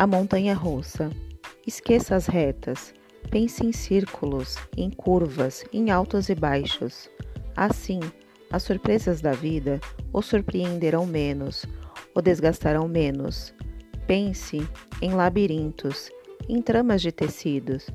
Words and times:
A 0.00 0.06
montanha 0.06 0.54
russa. 0.54 1.10
Esqueça 1.66 2.16
as 2.16 2.24
retas. 2.24 2.94
Pense 3.30 3.66
em 3.66 3.70
círculos, 3.70 4.56
em 4.74 4.88
curvas, 4.88 5.62
em 5.74 5.90
altos 5.90 6.30
e 6.30 6.34
baixos. 6.34 7.10
Assim, 7.54 8.00
as 8.50 8.62
surpresas 8.62 9.20
da 9.20 9.32
vida 9.32 9.78
o 10.10 10.22
surpreenderão 10.22 11.04
menos, 11.04 11.66
o 12.14 12.22
desgastarão 12.22 12.88
menos. 12.88 13.52
Pense 14.06 14.66
em 15.02 15.12
labirintos, 15.12 16.10
em 16.48 16.62
tramas 16.62 17.02
de 17.02 17.12
tecidos, 17.12 17.86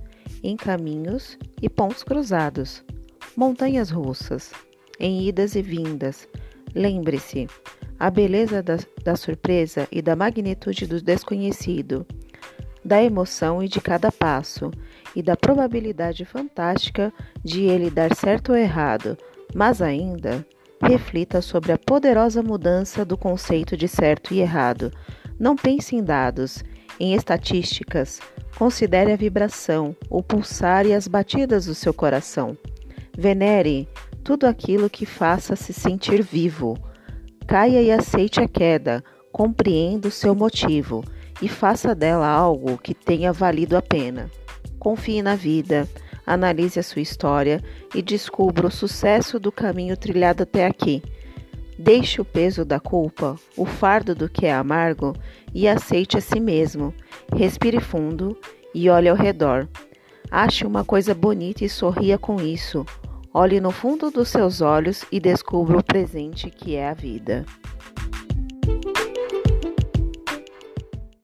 em 0.43 0.55
caminhos 0.55 1.39
e 1.59 1.67
pontos 1.67 2.03
cruzados, 2.03 2.85
montanhas 3.35 3.89
russas, 3.89 4.51
em 4.99 5.27
idas 5.27 5.55
e 5.55 5.61
vindas. 5.63 6.29
Lembre-se, 6.75 7.47
a 7.99 8.09
beleza 8.09 8.61
da, 8.61 8.77
da 9.03 9.15
surpresa 9.15 9.87
e 9.91 10.01
da 10.01 10.15
magnitude 10.15 10.85
do 10.85 11.01
desconhecido, 11.01 12.05
da 12.83 13.01
emoção 13.01 13.63
e 13.63 13.67
de 13.67 13.81
cada 13.81 14.11
passo, 14.11 14.71
e 15.15 15.23
da 15.23 15.35
probabilidade 15.35 16.25
fantástica 16.25 17.11
de 17.43 17.63
ele 17.63 17.89
dar 17.89 18.13
certo 18.13 18.51
ou 18.51 18.57
errado, 18.57 19.17
mas 19.53 19.81
ainda 19.81 20.45
reflita 20.81 21.41
sobre 21.41 21.71
a 21.71 21.77
poderosa 21.77 22.43
mudança 22.43 23.05
do 23.05 23.17
conceito 23.17 23.77
de 23.77 23.87
certo 23.87 24.33
e 24.33 24.39
errado. 24.39 24.91
Não 25.39 25.55
pense 25.55 25.95
em 25.95 26.03
dados, 26.03 26.63
em 26.99 27.13
estatísticas, 27.13 28.19
considere 28.57 29.11
a 29.11 29.17
vibração, 29.17 29.95
o 30.09 30.21
pulsar 30.21 30.85
e 30.85 30.93
as 30.93 31.07
batidas 31.07 31.65
do 31.65 31.75
seu 31.75 31.93
coração. 31.93 32.57
Venere 33.17 33.87
tudo 34.23 34.45
aquilo 34.45 34.89
que 34.89 35.05
faça 35.05 35.55
se 35.55 35.71
sentir 35.71 36.21
vivo. 36.21 36.77
Caia 37.47 37.79
e 37.79 37.91
aceite 37.91 38.39
a 38.41 38.47
queda, 38.47 39.03
compreenda 39.31 40.07
o 40.07 40.11
seu 40.11 40.33
motivo 40.33 41.03
e 41.39 41.47
faça 41.47 41.93
dela 41.93 42.27
algo 42.27 42.77
que 42.77 42.95
tenha 42.95 43.31
valido 43.31 43.77
a 43.77 43.83
pena. 43.83 44.31
Confie 44.79 45.21
na 45.21 45.35
vida, 45.35 45.87
analise 46.25 46.79
a 46.79 46.83
sua 46.83 47.03
história 47.03 47.61
e 47.93 48.01
descubra 48.01 48.65
o 48.65 48.71
sucesso 48.71 49.39
do 49.39 49.51
caminho 49.51 49.95
trilhado 49.95 50.41
até 50.41 50.65
aqui. 50.65 51.03
Deixe 51.77 52.19
o 52.19 52.25
peso 52.25 52.65
da 52.65 52.79
culpa, 52.79 53.35
o 53.55 53.65
fardo 53.65 54.15
do 54.15 54.27
que 54.27 54.47
é 54.47 54.53
amargo 54.53 55.13
e 55.53 55.67
aceite 55.67 56.17
a 56.17 56.21
si 56.21 56.39
mesmo. 56.39 56.93
Respire 57.31 57.79
fundo 57.79 58.35
e 58.73 58.89
olhe 58.89 59.07
ao 59.07 59.15
redor. 59.15 59.67
Ache 60.31 60.65
uma 60.65 60.83
coisa 60.83 61.13
bonita 61.13 61.63
e 61.63 61.69
sorria 61.69 62.17
com 62.17 62.41
isso. 62.41 62.83
Olhe 63.37 63.59
no 63.59 63.69
fundo 63.69 64.09
dos 64.09 64.29
seus 64.29 64.61
olhos 64.61 65.03
e 65.11 65.19
descubra 65.19 65.77
o 65.77 65.83
presente 65.83 66.49
que 66.49 66.77
é 66.77 66.87
a 66.87 66.93
vida. 66.93 67.45